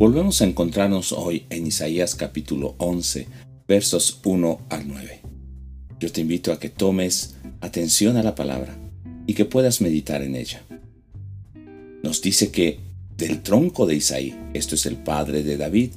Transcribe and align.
Volvemos 0.00 0.40
a 0.40 0.46
encontrarnos 0.46 1.12
hoy 1.12 1.44
en 1.50 1.66
Isaías 1.66 2.14
capítulo 2.14 2.74
11, 2.78 3.26
versos 3.68 4.18
1 4.24 4.60
al 4.70 4.88
9. 4.88 5.20
Yo 6.00 6.10
te 6.10 6.22
invito 6.22 6.52
a 6.52 6.58
que 6.58 6.70
tomes 6.70 7.34
atención 7.60 8.16
a 8.16 8.22
la 8.22 8.34
palabra 8.34 8.78
y 9.26 9.34
que 9.34 9.44
puedas 9.44 9.82
meditar 9.82 10.22
en 10.22 10.36
ella. 10.36 10.62
Nos 12.02 12.22
dice 12.22 12.50
que 12.50 12.80
del 13.18 13.42
tronco 13.42 13.84
de 13.84 13.96
Isaí, 13.96 14.34
esto 14.54 14.74
es 14.74 14.86
el 14.86 14.96
padre 14.96 15.42
de 15.42 15.58
David, 15.58 15.90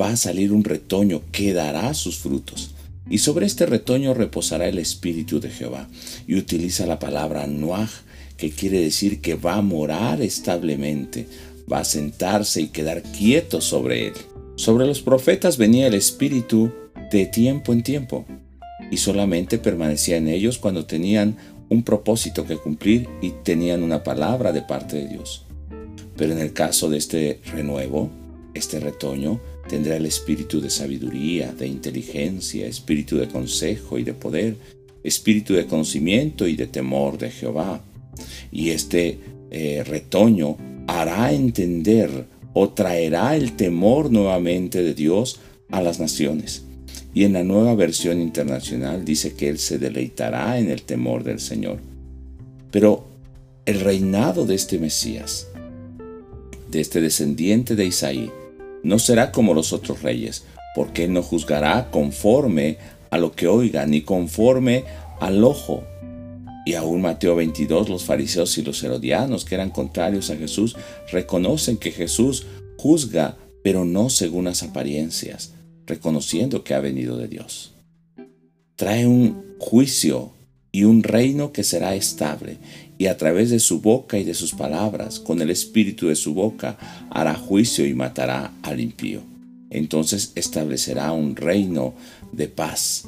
va 0.00 0.10
a 0.10 0.16
salir 0.16 0.50
un 0.50 0.64
retoño 0.64 1.22
que 1.30 1.52
dará 1.52 1.94
sus 1.94 2.18
frutos. 2.18 2.74
Y 3.08 3.18
sobre 3.18 3.46
este 3.46 3.66
retoño 3.66 4.14
reposará 4.14 4.66
el 4.66 4.80
espíritu 4.80 5.38
de 5.38 5.50
Jehová. 5.50 5.88
Y 6.26 6.34
utiliza 6.34 6.86
la 6.86 6.98
palabra 6.98 7.46
nuaj, 7.46 7.88
que 8.36 8.50
quiere 8.50 8.80
decir 8.80 9.20
que 9.20 9.36
va 9.36 9.58
a 9.58 9.62
morar 9.62 10.22
establemente, 10.22 11.28
va 11.70 11.80
a 11.80 11.84
sentarse 11.84 12.60
y 12.60 12.68
quedar 12.68 13.02
quieto 13.02 13.60
sobre 13.60 14.08
él. 14.08 14.14
Sobre 14.56 14.86
los 14.86 15.02
profetas 15.02 15.58
venía 15.58 15.86
el 15.86 15.94
espíritu 15.94 16.72
de 17.10 17.26
tiempo 17.26 17.72
en 17.72 17.82
tiempo, 17.82 18.24
y 18.90 18.96
solamente 18.96 19.58
permanecía 19.58 20.16
en 20.16 20.28
ellos 20.28 20.58
cuando 20.58 20.86
tenían 20.86 21.36
un 21.68 21.82
propósito 21.82 22.46
que 22.46 22.56
cumplir 22.56 23.08
y 23.22 23.30
tenían 23.42 23.82
una 23.82 24.02
palabra 24.02 24.52
de 24.52 24.62
parte 24.62 24.96
de 24.96 25.08
Dios. 25.08 25.44
Pero 26.16 26.32
en 26.32 26.38
el 26.38 26.52
caso 26.52 26.88
de 26.88 26.98
este 26.98 27.40
renuevo, 27.52 28.10
este 28.54 28.78
retoño, 28.78 29.40
tendrá 29.68 29.96
el 29.96 30.06
espíritu 30.06 30.60
de 30.60 30.70
sabiduría, 30.70 31.52
de 31.52 31.66
inteligencia, 31.66 32.66
espíritu 32.66 33.16
de 33.16 33.28
consejo 33.28 33.98
y 33.98 34.04
de 34.04 34.12
poder, 34.12 34.56
espíritu 35.02 35.54
de 35.54 35.66
conocimiento 35.66 36.46
y 36.46 36.54
de 36.54 36.66
temor 36.66 37.18
de 37.18 37.30
Jehová. 37.30 37.82
Y 38.52 38.70
este 38.70 39.18
eh, 39.50 39.82
retoño 39.84 40.56
hará 40.86 41.32
entender 41.32 42.26
o 42.52 42.70
traerá 42.70 43.36
el 43.36 43.56
temor 43.56 44.10
nuevamente 44.10 44.82
de 44.82 44.94
Dios 44.94 45.40
a 45.70 45.82
las 45.82 46.00
naciones. 46.00 46.64
Y 47.12 47.24
en 47.24 47.34
la 47.34 47.44
nueva 47.44 47.74
versión 47.74 48.20
internacional 48.20 49.04
dice 49.04 49.34
que 49.34 49.48
Él 49.48 49.58
se 49.58 49.78
deleitará 49.78 50.58
en 50.58 50.70
el 50.70 50.82
temor 50.82 51.22
del 51.22 51.40
Señor. 51.40 51.78
Pero 52.70 53.04
el 53.66 53.80
reinado 53.80 54.46
de 54.46 54.56
este 54.56 54.78
Mesías, 54.78 55.48
de 56.70 56.80
este 56.80 57.00
descendiente 57.00 57.76
de 57.76 57.86
Isaí, 57.86 58.30
no 58.82 58.98
será 58.98 59.30
como 59.32 59.54
los 59.54 59.72
otros 59.72 60.02
reyes, 60.02 60.44
porque 60.74 61.04
Él 61.04 61.12
no 61.12 61.22
juzgará 61.22 61.90
conforme 61.90 62.78
a 63.10 63.18
lo 63.18 63.32
que 63.32 63.46
oiga, 63.46 63.86
ni 63.86 64.02
conforme 64.02 64.84
al 65.20 65.44
ojo. 65.44 65.84
Y 66.64 66.74
aún 66.74 67.02
Mateo 67.02 67.36
22, 67.36 67.88
los 67.88 68.04
fariseos 68.04 68.56
y 68.56 68.62
los 68.62 68.82
herodianos, 68.82 69.44
que 69.44 69.54
eran 69.54 69.70
contrarios 69.70 70.30
a 70.30 70.36
Jesús, 70.36 70.76
reconocen 71.12 71.76
que 71.76 71.92
Jesús 71.92 72.46
juzga, 72.78 73.36
pero 73.62 73.84
no 73.84 74.08
según 74.08 74.46
las 74.46 74.62
apariencias, 74.62 75.52
reconociendo 75.86 76.64
que 76.64 76.74
ha 76.74 76.80
venido 76.80 77.18
de 77.18 77.28
Dios. 77.28 77.74
Trae 78.76 79.06
un 79.06 79.56
juicio 79.58 80.32
y 80.72 80.84
un 80.84 81.02
reino 81.02 81.52
que 81.52 81.64
será 81.64 81.94
estable, 81.94 82.58
y 82.96 83.06
a 83.06 83.16
través 83.16 83.50
de 83.50 83.60
su 83.60 83.80
boca 83.80 84.18
y 84.18 84.24
de 84.24 84.34
sus 84.34 84.54
palabras, 84.54 85.20
con 85.20 85.40
el 85.42 85.50
espíritu 85.50 86.08
de 86.08 86.16
su 86.16 86.34
boca, 86.34 86.78
hará 87.10 87.34
juicio 87.34 87.86
y 87.86 87.94
matará 87.94 88.52
al 88.62 88.80
impío. 88.80 89.20
Entonces 89.70 90.32
establecerá 90.34 91.12
un 91.12 91.36
reino 91.36 91.94
de 92.32 92.48
paz. 92.48 93.06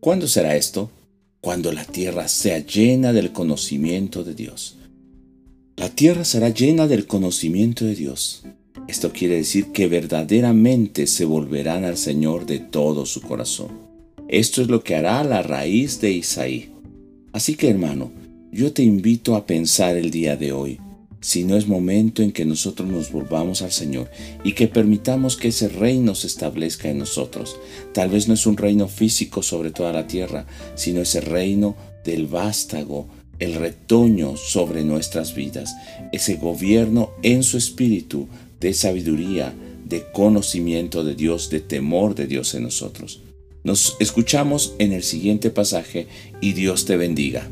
¿Cuándo 0.00 0.28
será 0.28 0.56
esto? 0.56 0.90
Cuando 1.46 1.72
la 1.72 1.84
tierra 1.84 2.26
sea 2.26 2.58
llena 2.58 3.12
del 3.12 3.30
conocimiento 3.30 4.24
de 4.24 4.34
Dios. 4.34 4.78
La 5.76 5.88
tierra 5.90 6.24
será 6.24 6.48
llena 6.48 6.88
del 6.88 7.06
conocimiento 7.06 7.84
de 7.84 7.94
Dios. 7.94 8.42
Esto 8.88 9.12
quiere 9.12 9.36
decir 9.36 9.66
que 9.66 9.86
verdaderamente 9.86 11.06
se 11.06 11.24
volverán 11.24 11.84
al 11.84 11.98
Señor 11.98 12.46
de 12.46 12.58
todo 12.58 13.06
su 13.06 13.20
corazón. 13.20 13.68
Esto 14.26 14.60
es 14.60 14.66
lo 14.66 14.82
que 14.82 14.96
hará 14.96 15.22
la 15.22 15.40
raíz 15.40 16.00
de 16.00 16.10
Isaí. 16.10 16.70
Así 17.32 17.54
que 17.54 17.70
hermano, 17.70 18.10
yo 18.50 18.72
te 18.72 18.82
invito 18.82 19.36
a 19.36 19.46
pensar 19.46 19.96
el 19.96 20.10
día 20.10 20.34
de 20.34 20.50
hoy, 20.50 20.80
si 21.20 21.44
no 21.44 21.56
es 21.56 21.66
momento 21.66 22.22
en 22.22 22.32
que 22.32 22.44
nosotros 22.44 22.88
nos 22.88 23.10
volvamos 23.10 23.62
al 23.62 23.72
Señor 23.72 24.10
y 24.44 24.52
que 24.52 24.68
permitamos 24.68 25.36
que 25.36 25.48
ese 25.48 25.68
reino 25.68 26.14
se 26.14 26.26
establezca 26.26 26.88
en 26.88 26.98
nosotros. 26.98 27.56
Tal 27.92 28.10
vez 28.10 28.28
no 28.28 28.34
es 28.34 28.46
un 28.46 28.56
reino 28.56 28.88
físico 28.88 29.42
sobre 29.42 29.70
toda 29.70 29.92
la 29.92 30.06
tierra, 30.06 30.46
sino 30.74 31.00
ese 31.00 31.20
reino 31.20 31.76
del 32.04 32.26
vástago, 32.26 33.08
el 33.38 33.54
retoño 33.54 34.36
sobre 34.36 34.84
nuestras 34.84 35.34
vidas, 35.34 35.74
ese 36.12 36.36
gobierno 36.36 37.10
en 37.22 37.42
su 37.42 37.58
espíritu 37.58 38.28
de 38.60 38.72
sabiduría, 38.72 39.54
de 39.84 40.04
conocimiento 40.12 41.04
de 41.04 41.14
Dios, 41.14 41.50
de 41.50 41.60
temor 41.60 42.14
de 42.14 42.26
Dios 42.26 42.54
en 42.54 42.64
nosotros. 42.64 43.20
Nos 43.64 43.96
escuchamos 43.98 44.74
en 44.78 44.92
el 44.92 45.02
siguiente 45.02 45.50
pasaje 45.50 46.06
y 46.40 46.52
Dios 46.52 46.84
te 46.84 46.96
bendiga. 46.96 47.48